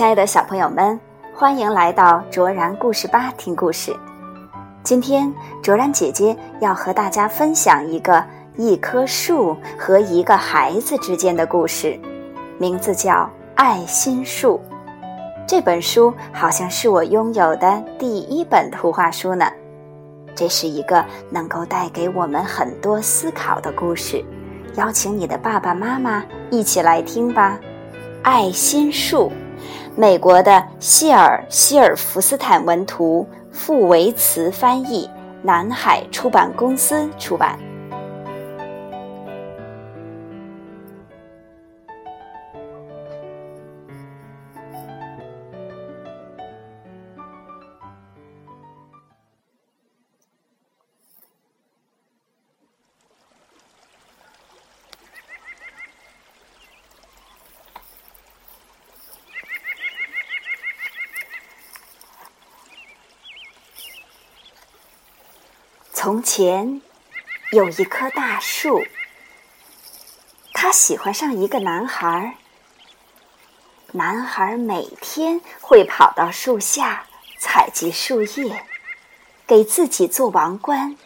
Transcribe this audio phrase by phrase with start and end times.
[0.00, 0.98] 亲爱的小朋友们，
[1.34, 3.94] 欢迎来到卓然故事吧听故事。
[4.82, 5.30] 今天
[5.62, 8.24] 卓然姐姐要和大家分享一个
[8.56, 12.00] 一棵树和一个孩子之间的故事，
[12.56, 13.12] 名字叫
[13.56, 14.58] 《爱心树》。
[15.46, 19.52] 这本书好像是我拥有的第一本图画书呢。
[20.34, 24.24] 这是一个能够带给我们很多思考的故事，
[24.76, 27.60] 邀请你的爸爸妈妈一起来听吧。
[28.22, 29.30] 爱心树，
[29.96, 35.08] 美国的谢尔希尔福斯坦文图，傅维茨翻译，
[35.42, 37.58] 南海出版公司出版。
[66.02, 66.80] 从前，
[67.52, 68.82] 有一棵大树。
[70.54, 72.36] 他喜欢上一个男孩。
[73.92, 77.04] 男孩每天会跑到树下
[77.38, 78.64] 采集树叶，
[79.46, 80.96] 给自己做王冠，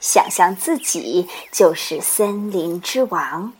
[0.00, 3.52] 想象自己就是森林之王。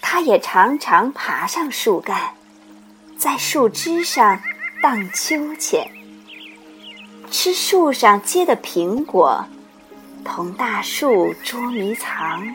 [0.00, 2.34] 他也常常爬上树干，
[3.16, 4.42] 在树枝上
[4.82, 5.93] 荡秋千。
[7.36, 9.44] 吃树上结的苹果，
[10.24, 12.46] 同大树捉迷藏。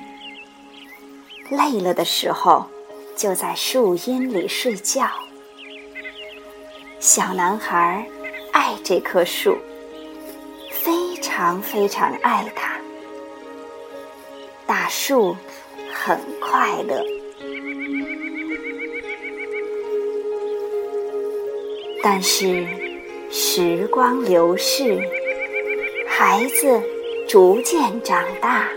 [1.49, 2.65] 累了的时候，
[3.13, 5.05] 就在树荫里睡觉。
[6.97, 8.07] 小男孩
[8.53, 9.57] 爱这棵树，
[10.71, 12.71] 非常非常爱它。
[14.65, 15.35] 大树
[15.93, 17.03] 很快乐，
[22.01, 22.88] 但是。
[23.31, 24.99] 时光流逝，
[26.07, 26.81] 孩子
[27.27, 28.67] 逐渐长大，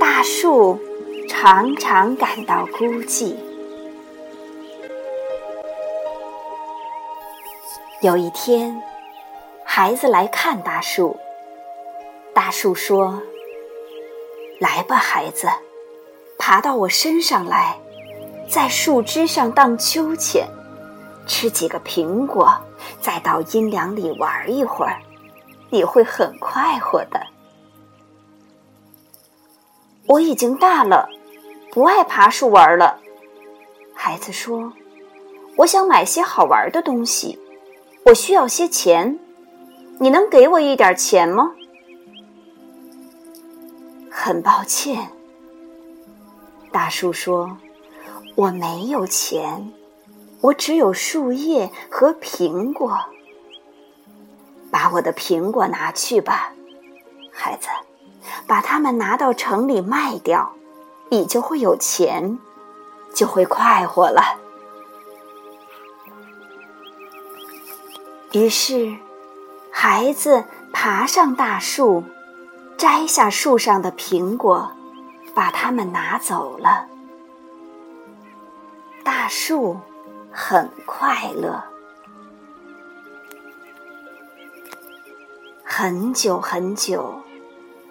[0.00, 0.78] 大树
[1.28, 3.36] 常常感到孤寂。
[8.00, 8.82] 有一天，
[9.64, 11.14] 孩子来看大树，
[12.32, 13.20] 大树说
[14.60, 15.46] ：“来吧，孩子，
[16.38, 17.78] 爬到我身上来，
[18.48, 20.48] 在树枝上荡秋千。”
[21.28, 22.52] 吃几个苹果，
[23.00, 25.00] 再到阴凉里玩一会儿，
[25.70, 27.24] 你会很快活的。
[30.06, 31.08] 我已经大了，
[31.70, 32.98] 不爱爬树玩了。
[33.94, 34.72] 孩子说
[35.58, 37.38] ：“我想买些好玩的东西，
[38.06, 39.18] 我需要些钱，
[40.00, 41.52] 你能给我一点钱吗？”
[44.10, 45.10] 很抱歉，
[46.72, 47.58] 大树说
[48.34, 49.72] ：“我没有钱。”
[50.40, 52.96] 我只有树叶和苹果，
[54.70, 56.52] 把我的苹果拿去吧，
[57.32, 57.68] 孩子，
[58.46, 60.52] 把它们拿到城里卖掉，
[61.10, 62.38] 你就会有钱，
[63.12, 64.38] 就会快活了。
[68.32, 68.96] 于是，
[69.72, 72.04] 孩子爬上大树，
[72.76, 74.70] 摘下树上的苹果，
[75.34, 76.86] 把它们拿走了。
[79.02, 79.78] 大树。
[80.40, 81.64] 很快乐。
[85.64, 87.20] 很久很久，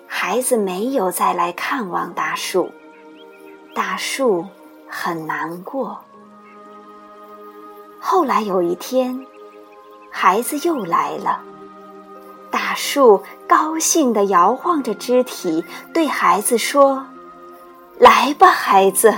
[0.08, 2.72] 孩子没有再来看望大树，
[3.76, 4.46] 大树
[4.88, 6.00] 很难过。
[8.00, 9.28] 后来有一天，
[10.10, 11.42] 孩子又来了，
[12.50, 17.06] 大树高兴地摇晃着肢体，对孩子说
[18.00, 19.14] ：“来吧，孩子。”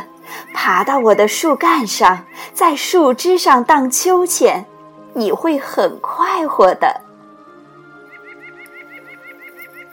[0.54, 4.66] 爬到我的树干上，在树枝上荡秋千，
[5.14, 7.02] 你会很快活的。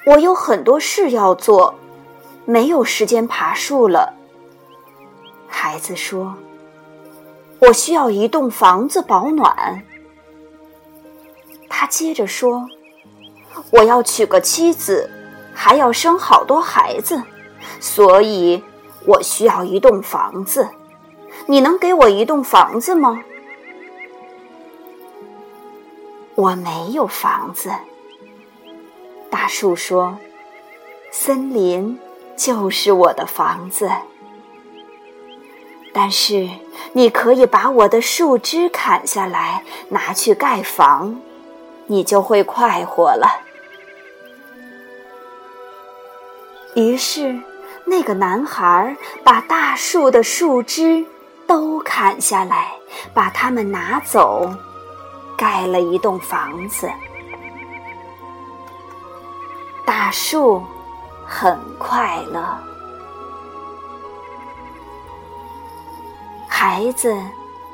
[0.05, 1.75] 我有很多事要做，
[2.45, 4.15] 没有时间爬树了。
[5.49, 6.37] 孩子说
[7.59, 9.83] ：“我需要一栋房子保暖。”
[11.69, 12.69] 他接着说
[13.71, 15.11] ：“我要娶个妻子，
[15.53, 17.23] 还要生好多孩子，
[17.81, 18.63] 所以。”
[19.07, 20.69] 我需要一栋房子，
[21.47, 23.23] 你能给我一栋房子吗？
[26.35, 27.71] 我没有房子。
[29.31, 30.19] 大树说
[31.13, 32.01] ：“森林
[32.37, 33.89] 就是我的房子，
[35.93, 36.49] 但是
[36.93, 41.21] 你可以把我的树枝砍下来拿去盖房，
[41.87, 43.45] 你就会快活了。”
[46.75, 47.41] 于是。
[47.89, 51.07] 那个男孩把大树的树枝
[51.47, 52.73] 都砍下来，
[53.15, 54.53] 把它们拿走，
[55.37, 56.91] 盖了一栋房子。
[59.85, 60.61] 大树
[61.25, 62.45] 很快乐。
[66.49, 67.17] 孩子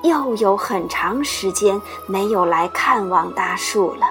[0.02, 4.06] 又有很长时间没有来看望大树了。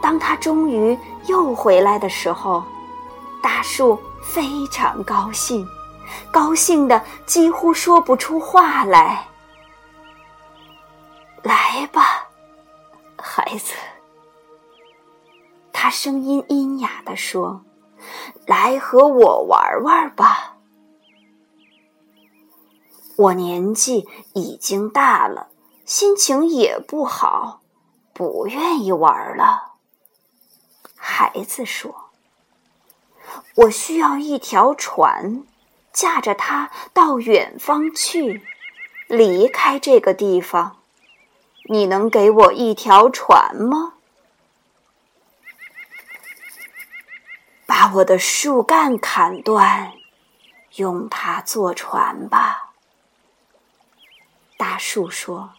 [0.00, 0.96] 当他终于
[1.26, 2.62] 又回来的时候，
[3.42, 5.66] 大树非常高兴，
[6.30, 9.26] 高兴的几乎说不出话来。
[11.42, 12.28] 来吧，
[13.16, 13.74] 孩子。
[15.72, 17.64] 他声音阴哑的说
[18.46, 20.56] ：“来和我玩玩吧。
[23.16, 25.48] 我年纪已经大了，
[25.84, 27.60] 心情也不好，
[28.12, 29.74] 不愿意玩了。”
[30.96, 32.07] 孩子说
[33.58, 35.42] ：“我需要一条船，
[35.92, 38.46] 驾着它到远方去，
[39.08, 40.76] 离开这个地方。
[41.64, 43.94] 你能给我一条船吗？”
[47.66, 49.92] 把我的树干砍断，
[50.76, 52.74] 用它做船吧。
[54.56, 55.50] 大树说：“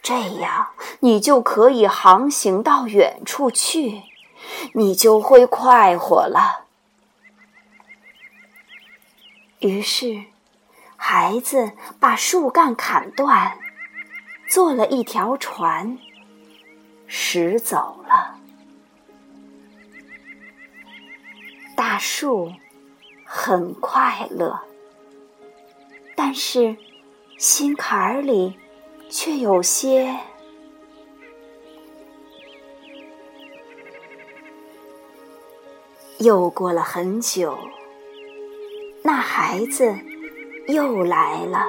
[0.00, 0.68] 这样
[1.00, 4.04] 你就可以航行到远处去，
[4.74, 6.66] 你就会快活了。”
[9.60, 10.22] 于是，
[10.96, 13.58] 孩子把树干砍断，
[14.48, 15.98] 做了一条船，
[17.08, 18.38] 驶走了。
[21.74, 22.52] 大树
[23.24, 24.60] 很快乐，
[26.14, 26.76] 但是
[27.36, 28.56] 心坎儿里
[29.10, 30.16] 却有些……
[36.18, 37.58] 又过了很久，
[39.08, 39.96] 那孩子
[40.66, 41.66] 又来了。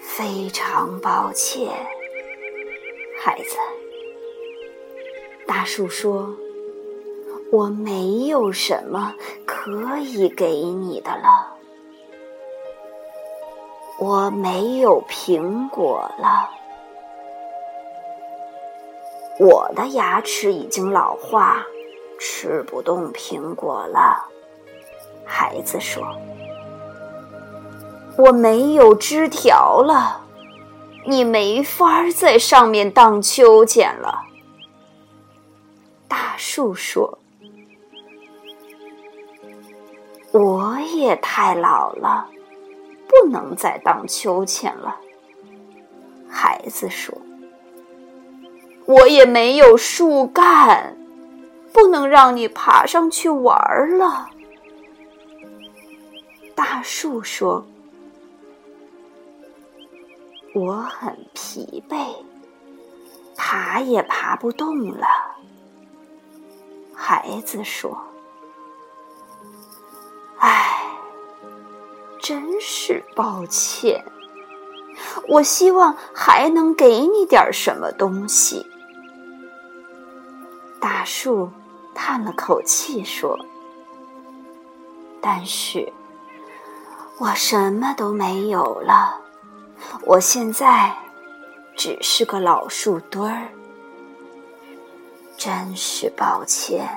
[0.00, 1.70] 非常抱歉，
[3.20, 3.58] 孩子。
[5.46, 6.34] 大树说。
[7.52, 9.14] 我没有什么
[9.46, 11.56] 可以给你的了，
[14.00, 16.50] 我没有苹果了，
[19.38, 21.64] 我的牙齿已经老化，
[22.18, 24.24] 吃不动苹果了。
[25.24, 26.04] 孩子说
[28.18, 30.20] ：“我没有枝条了，
[31.06, 34.22] 你没法在上面荡秋千了。”
[36.08, 37.18] 大树说。
[40.32, 42.26] 我也太老了，
[43.06, 44.96] 不能再荡秋千了。
[46.28, 47.16] 孩子说
[48.84, 50.96] ：“我也没有树干，
[51.74, 54.30] 不能让你爬上去玩了。”
[56.56, 57.66] 大树说
[60.54, 62.14] ：“我很疲惫，
[63.36, 65.06] 爬也爬不动了。”
[66.96, 67.98] 孩子说。
[70.38, 70.78] 唉，
[72.20, 74.04] 真是抱歉。
[75.26, 78.66] 我希望还能给你点什么东西。
[80.78, 81.50] 大树
[81.94, 83.38] 叹了口气说
[85.22, 85.92] ：“但是，
[87.18, 89.20] 我什么都没有了。
[90.04, 90.94] 我现在
[91.76, 93.48] 只是个老树墩儿，
[95.36, 96.88] 真是抱歉。”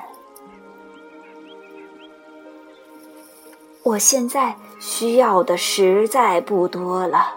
[3.83, 7.35] 我现在需要的实在不多了，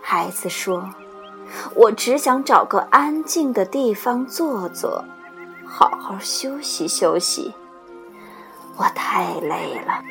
[0.00, 0.88] 孩子说
[1.74, 5.04] ：“我只想找个安静的地方坐坐，
[5.70, 7.54] 好好休息休息。
[8.76, 10.02] 我太累了。”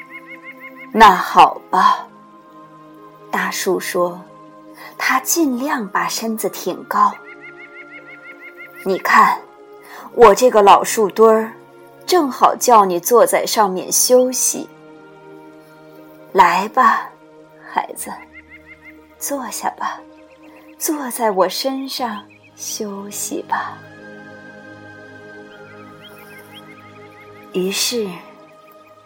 [0.91, 2.07] 那好吧，
[3.29, 4.19] 大树说，
[4.97, 7.13] 他尽量把身子挺高。
[8.83, 9.39] 你看，
[10.13, 11.53] 我这个老树墩儿，
[12.07, 14.67] 正好叫你坐在上面休息。
[16.31, 17.09] 来吧，
[17.71, 18.11] 孩子，
[19.19, 19.99] 坐下吧，
[20.79, 22.23] 坐在我身上
[22.55, 23.77] 休息吧。
[27.51, 28.07] 于是，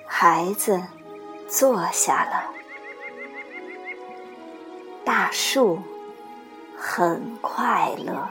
[0.06, 0.82] 孩子
[1.48, 2.52] 坐下了。
[5.06, 5.82] 大树
[6.78, 8.28] 很快乐。